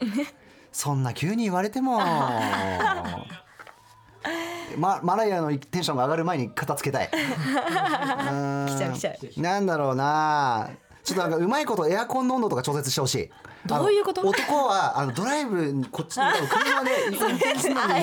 [0.00, 0.26] ー、
[0.70, 2.00] そんな急に言われても。
[4.76, 7.08] まマライアのテンションが上がる前に片付けたい。
[7.10, 7.12] 来
[8.76, 9.40] ちゃう来ちゃう。
[9.40, 10.70] なんだろうな。
[11.04, 13.30] ちょっとなんかうまいことエアコンの温度とか調節してほしい
[13.66, 14.22] どういうこと？
[14.22, 18.00] 男はあのドライブにこっちの車で運転するのにも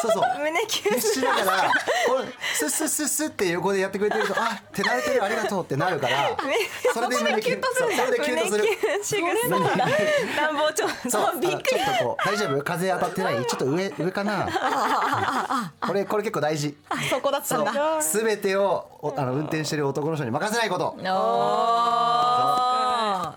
[0.00, 0.22] そうそう。
[0.40, 1.70] 胸キュン必死だから
[2.08, 6.36] これスッスッスッスッって横でやってくれてるとあ手慣れてるありがとうってなるから
[6.94, 8.64] それで胸キュンそれでキュンとする。
[8.64, 11.22] 胸キュン仕草胸キュン暖房調そう。
[11.26, 12.62] あの ちょっとこう大丈夫？
[12.62, 13.46] 風当たってない？
[13.46, 14.48] ちょっと上上かな？
[15.86, 16.74] これこれ結構大事。
[17.10, 18.00] そこだったんだ。
[18.02, 20.96] すべてをおあの運転してる男の人に任せないこと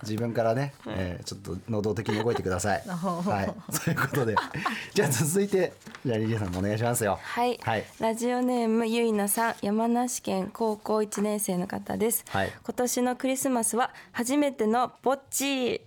[0.04, 2.84] 自分からね、えーちょっと能動的に動いてください。
[2.88, 4.36] はい、そういうことで、
[4.93, 5.73] じゃあ続いて、
[6.06, 7.19] じゃあリリーさんもお願いしますよ。
[7.21, 12.52] はい、はい、ラジオネームゆいなさん山梨県高校1年生の方です、はい。
[12.63, 15.82] 今年のクリスマスは初めてのぼっち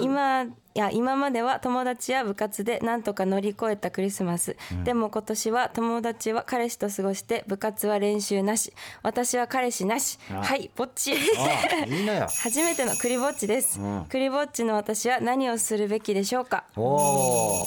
[0.00, 8.72] 今いや今までは友達や部活でなんとか乗り越えたクリスマス、でも今年は友達は彼氏と過ごして部活は練習なし。
[9.02, 10.18] 私は彼氏なし。
[10.30, 11.12] あはいぼっち。
[12.42, 14.06] 初めてのクリぼっちです、ん。
[14.08, 16.64] クリぼっちの私は何をするべきでしょうか。
[16.74, 17.66] おお。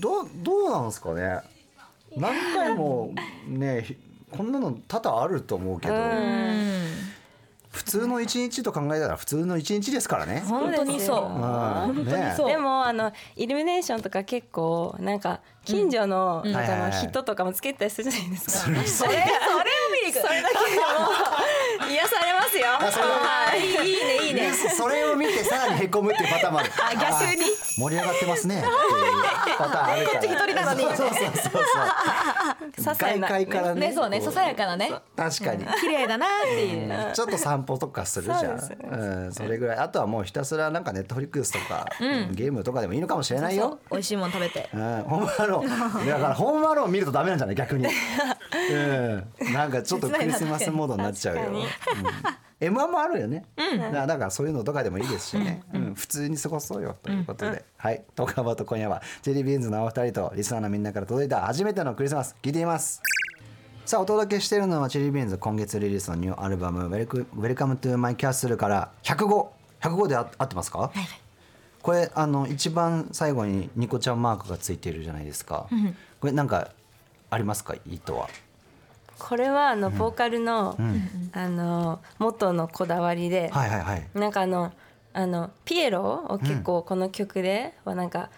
[0.00, 1.40] どうどうなんですかね。
[2.14, 3.14] 何回も
[3.48, 3.96] ね、ひ
[4.30, 5.94] こんなの多々あると思うけど。
[7.72, 10.44] 普通の一日と考えたら普通の一日ですからね。
[10.46, 11.24] 本当にそう
[11.90, 12.34] うん、ね。
[12.36, 18.50] そうでもあのイルミネーションとか結構なんか近所の,、なんかあの人とかもつけたりするじゃないですか。
[18.52, 19.14] それそれを
[20.02, 22.66] 見に行くそれだけでも癒されますよ。
[24.82, 26.70] それを見てさらにへこむっていうパターンもある。
[26.72, 27.42] あ逆に？
[27.42, 27.46] あ
[27.78, 28.58] 盛り上がってますね。
[28.58, 28.60] っ
[29.44, 30.20] ていうパターンあるから。
[30.20, 30.82] こっち一人なのに。
[30.82, 31.18] そうそうそう
[32.76, 32.94] そう。
[32.94, 33.88] 外界からね。
[33.88, 34.90] ねそうねこささやかなね。
[35.16, 35.64] 確かに。
[35.80, 37.12] 綺麗だなっていう。
[37.14, 38.60] ちょっと散歩とかするじゃん。
[38.60, 38.96] そう
[39.28, 39.78] ん、それぐらい。
[39.78, 41.86] あとはもうひたすらなんかネットフリックスとか、
[42.32, 43.78] ゲームとかでもいいのかもしれないよ。
[43.90, 44.68] 美味しいもん食べて。
[44.74, 47.54] うん、ホームアローンだからホームアローン見るとダメなんじゃない？
[47.54, 47.86] 逆に、
[48.70, 51.42] うん、なんかちょっとクリスマスモードになっちゃうよ、
[52.62, 55.94] M1 もあるよね、だからだからそういうのとかでもいいですしね、うん。
[55.94, 63.02] 普通に過ごそうよということで、はい「トークアバート今夜はジェリービーンズのお二人とリスナーのみんなから届いた初めてのクリスマス聞いています。
[63.84, 69.48] さあお届けしているのはチェリービーンズ今月リリースのニューアルバム「Welcome to My Castle」から105
[69.80, 70.92] 105であ合ってますか、
[71.82, 75.66] これあの一番最後にニコちゃんマークがついてるじゃないですか、
[76.20, 76.68] これなんか
[77.28, 77.74] ありますか？
[77.84, 78.28] 意図は
[79.28, 81.30] これはあのボーカルの、うん。
[81.32, 84.08] あの元のこだわりで、はいはいはい。
[84.14, 84.72] なんかあの
[85.14, 88.30] あのピエロを結構この曲ではなんか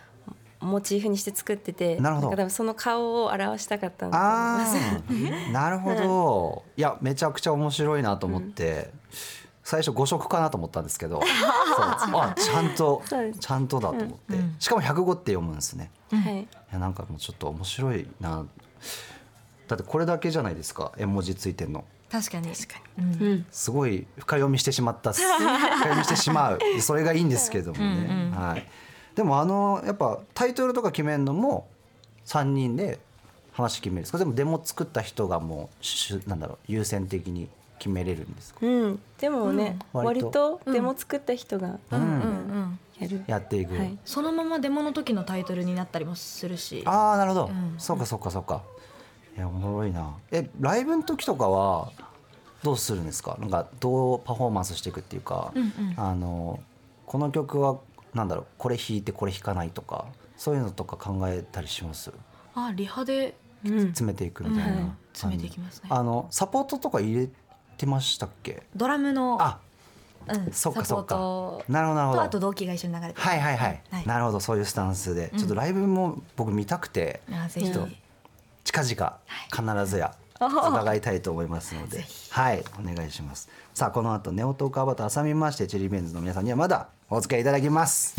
[0.61, 2.31] モチーフにして作っててなるほど。
[2.31, 5.49] 多分その顔を表したかったんだと思いあます。
[5.49, 6.63] あ なるほど。
[6.77, 6.81] い。
[6.81, 8.93] やめちゃくちゃ面白いなと思って、
[9.63, 11.21] 最初5色かなと思ったんですけど
[11.81, 13.03] あちゃんと
[13.41, 15.91] ちゃんとだと思って、しかも105って読むんですね。
[16.13, 18.45] はい、いやなんかもうちょっと面白いな
[19.69, 21.85] だってこれだけじゃないですか絵文字ついてんの。
[22.11, 22.49] 確かに。
[22.99, 25.23] うん、すごい深読みしてしまった 深
[25.79, 26.59] 読みしてしまう。
[26.81, 28.67] それがいいんですけどもね、はい、
[29.15, 31.67] でもあのやっぱタイトルとか決めるのも
[32.27, 33.01] 3人で
[33.53, 34.19] 話決めるんですか？
[34.19, 37.49] でもデモ作った人がもうしなんだろう優先的に
[37.79, 40.05] 決めれるんですか、うん、でもね、うん。
[40.05, 42.01] 割割ととデモ作った人がうん。
[42.01, 42.79] うん。
[42.99, 43.25] やる。
[43.27, 43.99] やっていく、はい。
[44.05, 46.83] そのままデモの時のタイトルになったりもするし。
[46.87, 47.75] ああなるほど、うん。
[47.79, 48.63] そうかそうかそうか
[49.37, 50.15] いやおもろいな。
[50.31, 51.91] えライブの時とかは
[52.63, 53.37] どうするんですか？
[53.41, 55.95] なんかどうパフォーマンスしていくっていうか、うんうん。
[55.97, 56.61] あの
[57.07, 57.79] この曲は
[58.15, 62.13] なんだろうこれ弾いてこれ弾かないとかそういうのとか考えたりします？
[62.55, 65.89] あリハでうん、詰めていくみたいな、うんはい詰めていきますね。
[65.91, 67.29] あのサポートとか入れ
[67.79, 68.63] てましたっけ？
[68.75, 69.59] ドラムのあ
[70.27, 71.15] うんそっかそっか。
[71.15, 71.65] サポート。
[71.69, 72.19] なるほどなるほど。
[72.21, 73.15] とあと同期が一緒に流れて。
[73.15, 74.07] るはいはいはい、はい。
[74.07, 77.21] なるほどそういうスタンスで、ちょっとライブも僕見たくて。
[77.31, 77.71] あぜひ。
[77.71, 77.95] ちょっと
[78.65, 79.19] 近々
[79.53, 83.49] 必ずや伺いたいと思いますので、はい、お願いします。
[83.73, 88.17] さあこの後ネオトークアバター挟みましてチェリーベンズの皆さんにはまだお付き合いいただきます。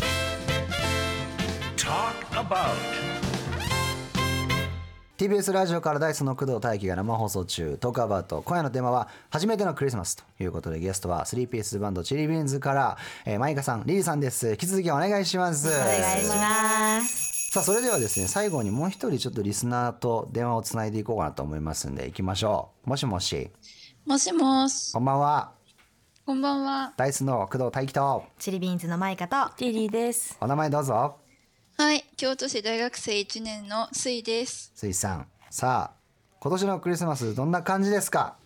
[5.18, 7.78] TBS ラジオからダイスの工藤大輝が生放送中。
[7.80, 8.42] トークアバウト。
[8.42, 14.50] 今夜のテーマは初めてのクリスマスということでゲストは3ピースバンドチェリービーンズから、えー、マイカさんリリーさんです。
[14.50, 15.68] 引き続きお願いします。
[15.68, 22.90] お願いしますさあそれではですね最後にもう一人ちょっとリスナーと電話をつないでいこうかなと思いますんで行きましょう。
[22.90, 23.48] もしもし。
[24.04, 25.52] もしもし、こんばんは。
[26.26, 26.92] こんばんは。
[26.98, 28.24] ダイスの工藤大輝と。
[28.38, 29.54] チリビーンズのマイカと。
[29.56, 30.36] リリーです。
[30.38, 31.16] お名前どうぞ。
[31.78, 34.72] はい、京都市大学生1年のスイです。
[34.74, 35.26] 水さん。
[35.48, 35.98] さあ
[36.40, 38.36] 今年のクリスマスどんな感じですか？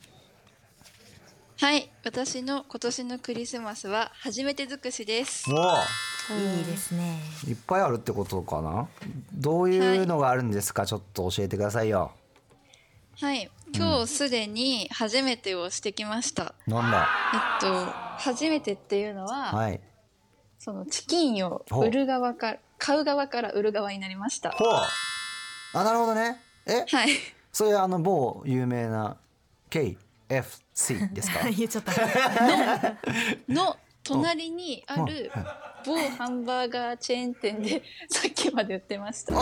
[1.61, 5.51] はい、私の今年のクリスマスは初めて尽くしです。
[5.51, 5.57] も
[6.35, 7.19] いいですね。
[7.47, 8.89] ういっぱいあるってことかな？
[9.33, 12.13] どういうのがあるんですか、ちょっと教えてくださいよ。
[13.21, 16.55] はい、今日すでに初めてをしてきました。
[16.67, 17.09] なんだ？
[17.35, 17.87] えっと、
[18.19, 19.81] 初めてっていうのは、はい。
[20.59, 24.51] そのチキンを売る側から、買う側から売る側になりました。
[24.53, 24.69] ほう。
[25.75, 26.41] あなるほどね。
[26.67, 26.85] え？
[26.89, 27.11] はい、
[27.53, 29.17] それあの某有名な
[29.71, 31.49] KFC ですか？
[31.51, 31.93] 言っちゃった。
[33.49, 35.31] の隣にある
[35.85, 39.35] 某ハンバーガーチェーン店で さっきまで売ってました。
[39.35, 39.41] そ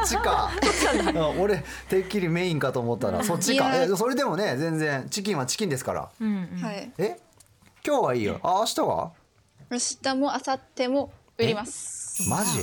[0.00, 0.50] っちか
[1.14, 3.74] うん俺てっきりメインかと思ったらそっちか。
[3.74, 3.84] いや。
[3.84, 6.08] えそれでもね全然チキンはチキンですから。
[6.20, 6.62] うんうん。
[6.62, 7.18] はい、え？
[7.86, 8.38] 今日はいいよ。
[8.42, 9.12] あ明日は？
[9.70, 12.28] 明日も明後日も売ります。
[12.28, 12.60] マジ？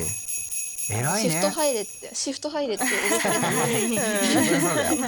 [0.91, 1.29] 偉いね。
[1.29, 2.83] シフト入れってシフト入れって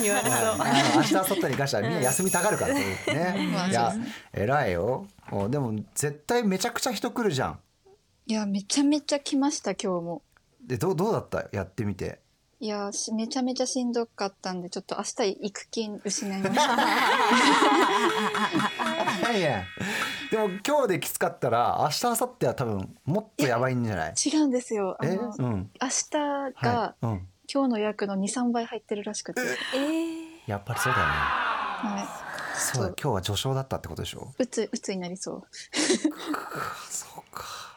[0.01, 0.57] 言われそう。
[0.97, 2.97] 明日明後日に関してはみんな休みたがるからね。
[3.51, 7.59] まあいやそうです偉いよおでも絶対めちゃくちゃ人来るじゃん。
[8.27, 10.21] いやめちゃめちゃ来ました今日も。
[10.65, 11.45] でどうどうだった？
[11.51, 12.19] やってみて。
[12.59, 15.09] いやしめちゃめちゃしんどかったんでちょっと明日
[15.41, 16.75] 行く気失いました。
[19.31, 19.63] いやいや。
[20.29, 24.13] でも今日できつかったら明日明後日は多分もっとやばいんじゃない？
[24.13, 24.95] 違うんですよ。
[24.99, 25.15] あえ？
[25.15, 25.71] の、うん。
[25.81, 29.41] 明日がはい、うん、今日の予約の23倍入ってるらしくて、
[30.45, 31.11] やっぱりそうだよね。
[31.13, 32.83] はそう。
[32.87, 34.31] だ今日は序章だったってことでしょ？
[34.39, 35.43] い、うつうつになりそ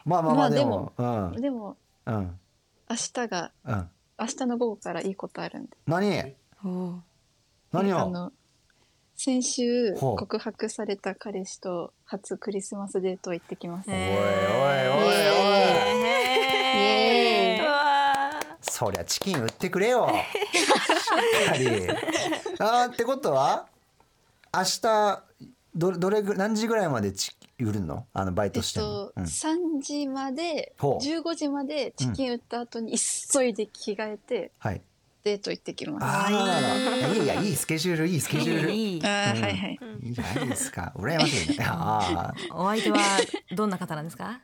[0.05, 0.93] まあまあまあまあでも。
[1.35, 2.15] うでもうん。
[2.15, 2.39] うん。
[2.89, 3.89] 明日がうん。
[4.17, 5.71] 明日の午後からいいことあるんで。
[5.87, 6.35] 何？
[7.71, 7.99] 何を？
[7.99, 8.31] あの
[9.17, 14.21] 先週告白された彼氏と初クリスマスデート行ってきます、おいおいおいおい。
[15.09, 16.03] イ
[16.77, 17.67] エーイ。
[18.61, 20.09] そりゃチキン売ってくれよ。
[20.11, 20.13] し
[21.45, 21.67] っかり。
[22.59, 23.67] あーってことは？
[24.57, 25.23] 明日
[25.75, 28.05] どれどれぐ何時ぐらいまでチ売るの？
[28.13, 29.23] あのバイえっトしてんの、と、うん。
[29.23, 31.03] 3時までほう。
[31.05, 34.81] 15時までチキン売った後に急いで着替えてはい。
[35.23, 36.05] デート行ってきます。
[36.05, 37.23] あらい。
[37.23, 38.71] いやいいスケジュールいいスケジュール。
[38.71, 39.79] いいいあーはいはい。
[40.03, 40.93] いじゃないですか。
[40.95, 41.65] 羨ましいね。
[41.67, 42.55] あー。
[42.55, 42.97] お相手は
[43.55, 44.41] どんな方なんですか？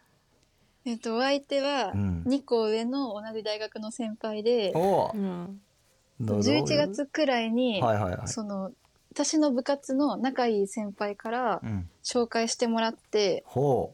[0.86, 2.24] えっとお相手はうん。
[2.28, 5.62] 2個上の同じ大学の先輩で、おうん。
[6.20, 8.28] どうぞ11月くらいに、はいはいはい。
[8.28, 8.72] その
[9.14, 11.90] 私の部活の仲いい先輩からうん。
[12.04, 13.94] 紹介してもらって、ほ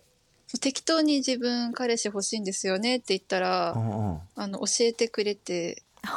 [0.61, 4.19] 適当に自分彼氏欲しいんですよねって言ったら、ううんうん。
[4.35, 5.83] あの教えてくれて。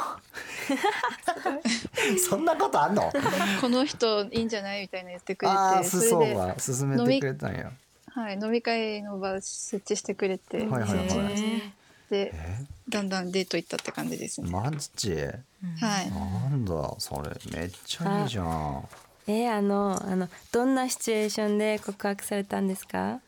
[2.29, 3.11] そんなことあんの？
[3.59, 7.71] この人いいんじゃないみたいな言ってくれああてそれで、裾が勧めてくれたんや。
[8.13, 11.73] はい、飲み会の場設置してくれて、はいはいはい
[12.11, 12.33] で
[12.89, 14.49] だんだんデート行ったって感じですね。
[14.49, 15.13] マジ？
[15.15, 15.31] は
[16.01, 16.11] い。
[16.11, 18.85] なんだそれめっちゃいいじゃん。
[19.27, 23.21] えーあのあのどんなシチュエーションで告白されたんですか？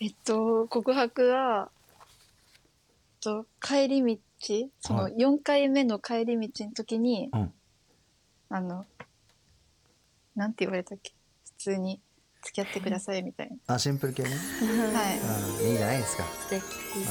[0.00, 4.18] えっと告白は、えっと帰り道
[4.80, 5.14] そのはい。
[5.16, 7.52] 4回目の帰り道の時に、うん。
[8.50, 8.86] あの
[10.34, 11.12] なんて言われたっけ？
[11.44, 12.00] 普通に
[12.44, 14.30] 付き合ってくださいみたいあシンプル系ね。
[14.30, 14.36] な。
[14.36, 15.18] はい。
[15.18, 16.24] うんいいじゃないですか。
[16.24, 17.04] 素敵素うん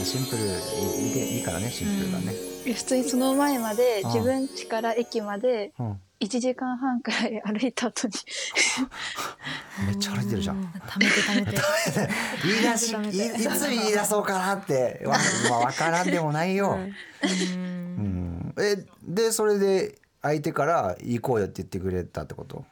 [0.00, 2.32] 敵シンプルいいいいいからねシンプルがね。
[2.66, 4.12] え普通にその前までうん。
[4.12, 6.00] 自分家から駅までうん。
[6.20, 8.14] 1時間半くらい歩いた後に。
[9.86, 10.62] めっちゃ歩いてるじゃん。
[10.64, 11.58] 貯めて貯めて。
[12.44, 15.16] 言い出しいいつ言い出そうかなってわ
[15.50, 16.78] まあわからんでもないよ。
[16.78, 18.54] うん。
[18.58, 22.64] えでそれで相手から行こうよって言ってくれたってこと？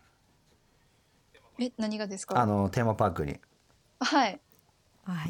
[1.61, 2.41] え何がですか？
[2.41, 3.39] あのテーマパークに。
[4.01, 4.41] はい。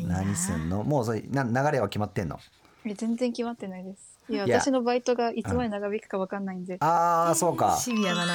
[0.07, 0.85] 何すんの？
[0.85, 2.39] もうそれな流れは決まってんの？
[2.85, 4.19] え全然決まってないです。
[4.29, 4.61] いやいや。
[4.61, 6.77] 私のバイトがいつまで長引くかわかんないんで。
[6.81, 7.77] ああそうか。
[7.77, 8.35] シビアだな。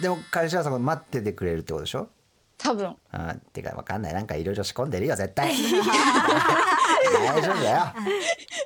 [0.00, 2.08] でも彼氏はそこ待っててくれるってことでしょ？
[2.58, 2.94] 多分。
[3.10, 4.14] あーてかわかんない。
[4.14, 5.52] なんかいろいろ仕込んでるよ絶対。
[7.26, 7.84] 大丈夫だよ。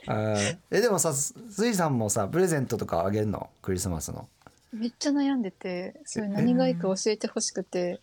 [0.09, 0.37] うん。
[0.71, 1.35] えでもさす
[1.67, 3.49] いさんもさプレゼントとかあげるの？
[3.63, 4.29] クリスマスの。
[4.73, 8.01] めっちゃ悩んでてそれ何がいいか教えてほしくて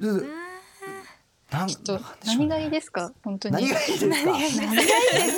[0.00, 3.12] ちょっと何がいいですか？
[3.22, 3.54] 本当に。
[3.54, 4.14] 何がいいですか？
[4.16, 4.24] 何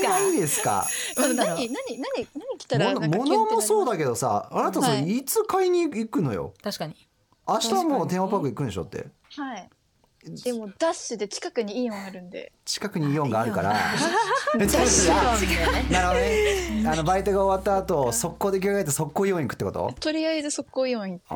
[0.03, 0.87] がいいですか？
[1.17, 5.17] 何何何何何来たら物もそうだだけどさあなたそれはい。
[5.19, 6.55] いつ買いに行くのよ？
[6.63, 6.95] 確かに。
[7.49, 9.07] 明日はもうテーマパーク行くんでしょって。
[9.37, 9.69] はい。
[10.45, 12.53] でもダッシュで近くにイオンあるんで。
[12.65, 13.75] 近くにイオンがあるから。
[14.57, 16.85] めっちゃなるほどね。
[16.87, 19.93] あのバイトが終わった後速攻で着替えて速攻イオン行くってこと？
[19.99, 21.25] とりあえず速攻イオン行って。
[21.31, 21.35] あ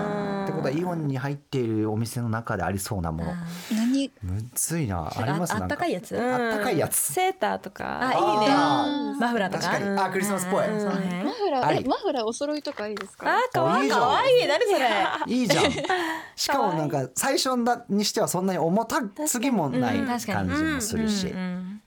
[0.00, 3.32] あってことはイオンに入っているお店の中でありそうなもの。
[3.72, 4.10] 何？
[4.22, 5.10] むずいな。
[5.14, 5.52] あります？
[5.54, 6.16] あなんあったかいやつ？
[6.18, 6.96] あったかいやつ。
[6.96, 8.00] セーターとか。
[8.00, 8.46] あいいね。
[8.50, 9.64] あマフラーとか？
[9.68, 9.98] 確かに。
[9.98, 10.68] あクリスマスっぽい。
[10.68, 13.26] マフラーえマフラーお揃いとかいいですか？
[13.38, 13.84] あかわいい。
[13.84, 14.00] いいじゃん。
[14.00, 14.88] 可愛い何それ？
[15.34, 15.72] いいじゃん。
[16.36, 17.50] しかもなんか最初
[17.88, 21.34] にしてはそんなに重た次もない感じもするし。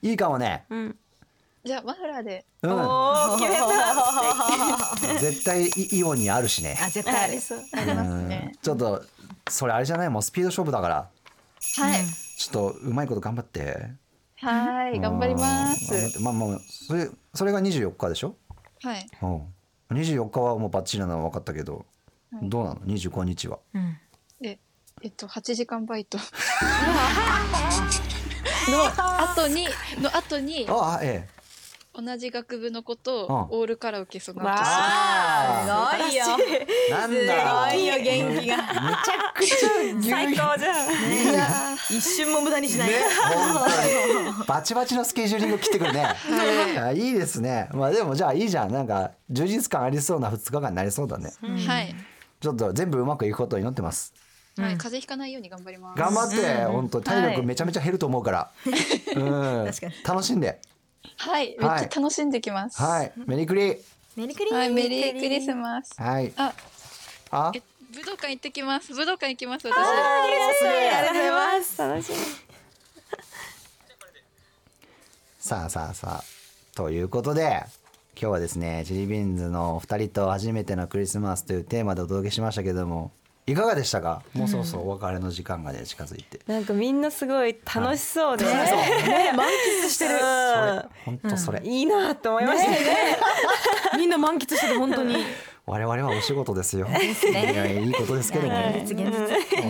[0.03, 0.65] いいかもね
[1.63, 2.43] じゃあマフラーで。
[2.63, 2.71] うん。
[2.71, 5.19] おー決めた。
[5.19, 6.77] 絶対イイオンにあるしね。
[6.81, 8.53] あ絶対あるありますうんね。
[8.61, 9.03] ちょっと
[9.49, 10.09] それあれじゃない？
[10.09, 11.07] もうスピード勝負だから。
[11.77, 12.05] はい。
[12.37, 13.91] ちょっとうまいこと頑張って。
[14.37, 16.13] はい頑張ります。
[16.13, 16.19] て。
[16.19, 18.35] まあまあそれそれが24日でしょ？
[18.81, 19.07] はい。
[19.21, 19.43] うん。
[19.91, 21.85] 24日はもうバッチリなのは分かったけど、
[22.33, 22.49] はい。
[22.49, 23.59] どうなの？25日は。
[24.41, 24.57] え
[25.03, 26.17] えっと8時間バイト。
[28.67, 28.85] の
[29.23, 29.67] 後に
[29.99, 31.40] の後にああええ
[31.93, 33.59] 同じ学部の子とうん。
[33.59, 36.25] オールカラオケそのあすごいよ。
[36.89, 37.69] なんだ。
[37.69, 38.57] すごいよ元気が。
[38.57, 41.75] めちゃくちゃ牛最高じゃん。
[41.89, 42.95] 一瞬も無駄にしないね
[43.33, 44.45] 本当に。
[44.47, 46.05] バチバチのスケジューリング切ってくるね、
[46.79, 47.69] あいいですね。
[47.73, 48.71] まあでもじゃあいいじゃん。
[48.71, 51.33] なんか充実感ありそうな2日間になりそうだね、
[51.67, 51.93] はい。
[52.39, 54.13] ちょっと全部うまくいくことを祈ってます。
[54.57, 55.99] はい風邪ひかないように頑張ります。
[55.99, 58.51] 頑張って、本当体力めちゃめちゃ減ると思うから、
[59.15, 59.19] う
[59.63, 59.65] ん。
[59.65, 59.93] 確かに。
[60.05, 60.59] 楽しんで
[61.17, 62.81] はいめっちゃ楽しんできます。
[62.81, 63.11] はい。
[63.25, 63.77] メリクリ
[64.15, 65.93] メリクリはいメリークリスマス。
[66.01, 66.31] はい。
[66.35, 66.53] あ
[67.31, 67.51] あ？
[67.55, 67.61] え
[67.93, 68.93] 武道館行ってきます。
[68.93, 69.75] 武道館行きます私。
[69.75, 69.81] あ
[70.27, 70.35] り
[70.89, 71.77] がとうございます。
[71.81, 72.17] 楽しみ。
[75.39, 76.23] さあさあさあ。
[76.75, 77.63] ということで
[78.15, 83.11] 今日はですねチリビーンズのお二人と初めてのクリスマスというテーマでお届けしましたけども
[83.47, 84.21] いかがでしたか？
[84.33, 88.51] もうそろそろお別れの時間がね近づいて、なんかみんなすごい楽しそうで、ね
[89.35, 89.47] 満
[89.83, 90.19] 喫してる。
[91.05, 92.77] 本当それ、いいなと思いましたね。
[93.97, 95.17] みんな満喫してる本当に。
[95.65, 96.87] 我々はお仕事ですよ。
[96.87, 98.53] いやいいことですけども、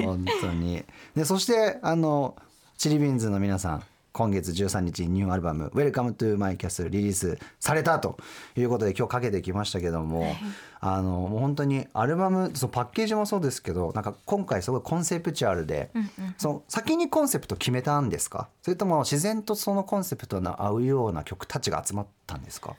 [0.03, 0.83] 本当に。
[1.15, 2.35] でそしてあの
[2.77, 8.17] チリビーンズの皆さん今月13日にニューアルバム「Welcome to My Castle」リリースされたと
[8.57, 10.35] いうことで今日かけてきましたけども、
[10.81, 15.91] あのもう本当にアルバムそのパッケージもそうですけどなんか今回すごいコンセプチュアルで、
[16.37, 18.49] その先にコンセプト決めたんですか？
[18.61, 22.75] それとも自然とそのコンセプトの合うような曲たちが集まったんですか？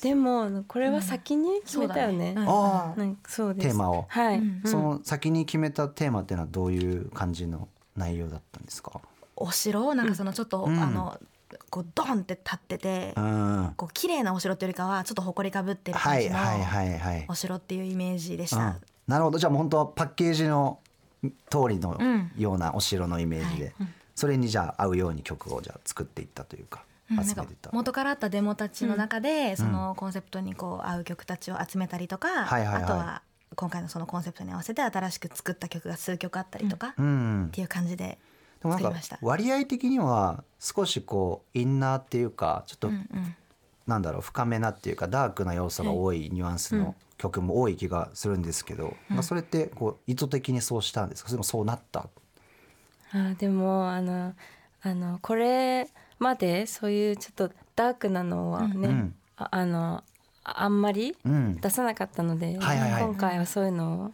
[0.00, 2.46] でもこれは先に決めたよね,、そうだね。
[2.48, 3.04] ああ。
[3.28, 3.68] そうです。
[3.68, 4.06] テーマを。
[4.08, 9.00] はい、その先に決めたテーマっていうのはどういう感じの内容だったんですか？
[9.42, 10.78] お城なんかそのちょっと、うん。
[10.78, 11.20] あの
[11.68, 13.74] こうドンって立ってて、うん。
[13.76, 17.26] こう綺麗なお城っていうよりかはちょっと埃かぶってるは感じのいはいはいはい。
[17.28, 18.58] お城っていうイメージでしうん。
[18.58, 18.76] た。
[19.06, 19.38] なるほど。
[19.38, 20.78] じゃあもう本当パッケージの
[21.22, 21.30] 通
[21.68, 22.30] りのうん。
[22.38, 23.74] ようなお城のイメージで。
[24.14, 27.16] それにじゃあ合うように曲をじゃあ作っていったというかうん。
[27.16, 32.82] なんか元からあったデモたちの中で、そのコンセプトにこう合う曲たちを集めたりとか、はいはいはい。
[32.84, 33.22] あとは
[33.54, 37.48] 今回のそのコンセプトに合わせて新しく作った曲が数曲あったりとか、っうん。
[37.52, 38.18] ていう感じで
[38.62, 39.18] でもなんか。
[39.20, 43.36] 割合的には少しこうインナーっていうかちょっと、うんうん。
[43.84, 51.30] なんだろう深めなっていうかダークな要素が多いニュアンスの曲も多い気がするんですけど、まあ、それってこう意図的にそうしたんですか？
[51.30, 52.08] それともそうなった？
[53.12, 54.34] あでもあの
[54.82, 55.88] あのこれ
[56.20, 60.04] までそういうちょっとダークなのはね、うんああの
[60.44, 61.56] ああんまりうん。
[61.60, 64.12] 出さなかったので、今回はそういうのを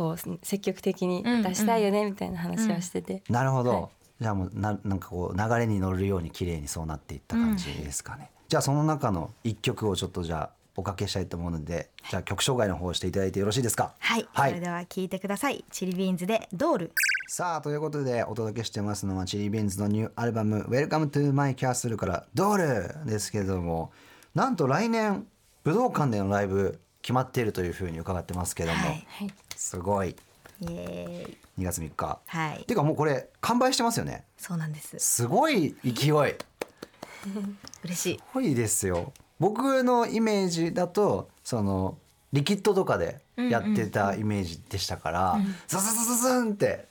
[0.00, 3.88] こう積極的に出したいよねみたいな話はしてて、なるほど、はい。
[4.22, 13.92] じゃあもうななんかこう流れに乗るように綺麗にそうなっていった感じですかね、じゃあその中の一曲をちょっとじゃあおかけしたいと思うのでじゃあ曲紹介の方をしていただいてよろしいですか？
[13.98, 14.52] はい、はい。
[14.52, 15.62] それでは聴いてください。
[15.70, 16.92] チリビーンズでドール。
[17.28, 23.92] さあということでお届けしてますのはチリビーンズのニューアルバム「Welcome to My Castle」から「ドール」ですけれども
[24.34, 25.26] なんと来年
[25.62, 28.88] 武道館でのライブ決まっているというふうに伺ってますけども、はい。
[28.88, 30.16] はいすごい。
[30.62, 31.36] イエーイ。
[31.62, 32.18] 2月3日。
[32.26, 32.64] はい。
[32.64, 32.72] て。
[32.72, 34.24] いうかもうこれ完売してますよね。
[34.38, 34.98] そうなんです。
[34.98, 36.12] すごい勢い。
[37.84, 38.16] 嬉しい。
[38.16, 39.12] すごいですよ。
[39.38, 41.98] 僕のイメージだとその
[42.32, 45.38] リキッドとかでやってたイメージでしたから、
[45.68, 46.86] ズズズズズンって、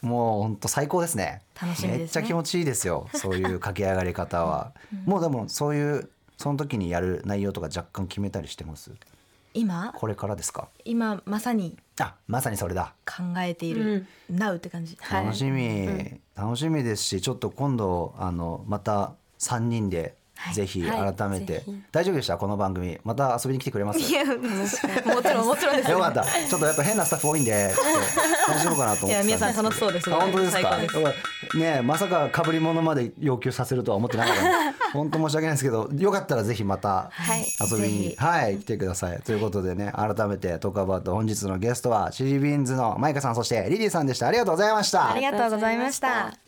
[0.00, 1.42] もう本当最高ですね。
[1.60, 1.98] 楽しみですね。
[1.98, 3.08] めっちゃ気持ちいいですよ。
[3.14, 4.72] そういう駆け上がり方は、
[5.06, 8.90] もうでもそういうその時にやる内容とか若干決めたりしてます？
[9.54, 9.92] 今？
[9.94, 10.68] これからですか？
[10.84, 12.94] 今まさにあまさにそれだ。
[13.06, 14.96] 考えている、Now って感じ。
[15.00, 15.24] はい。
[15.24, 22.36] 楽しみ、楽しみですしちょっと今度あのまた3人ではいぜひはい改めて、ぜひ大丈夫でした？
[22.38, 23.98] この番組また遊びに来てくれます？
[23.98, 24.38] いや、もち
[25.34, 25.90] ろんもちろんです。
[25.90, 26.24] よかった。
[26.24, 27.74] ちょっとやっぱ変なスタッフ多いんで、
[28.46, 30.78] 大丈夫かなと思って皆さん楽しそうですあ本当ですか？
[31.58, 34.42] ねまさか被り物まで要求させるとは思ってなかった。
[34.94, 39.20] 本当申し訳ないですけど、よかったらぜひまたはい遊びに、ぜひはい来てください。
[39.22, 44.28] ということでね、改めてトークアバウト本日のゲストはチリビーンズのマイカさんそしてリリーさんでした。
[44.28, 45.10] ありがとうございました。
[45.10, 46.47] ありがとうございました。